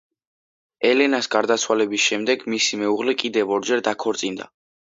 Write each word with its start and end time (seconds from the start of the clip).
ელენას 0.91 1.29
გარდაცვალების 1.35 2.05
შემდეგ 2.07 2.49
მისი 2.55 2.83
მეუღლე 2.85 3.17
კიდევ 3.25 3.55
ორჯერ 3.59 3.89
დაქორწინდა. 3.91 4.53